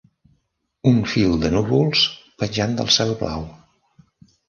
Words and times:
Un 0.91 0.97
fil 1.11 1.37
de 1.45 1.53
núvols 1.57 2.03
penjant 2.43 2.77
del 2.83 2.93
cel 2.99 3.17
blau. 3.25 3.49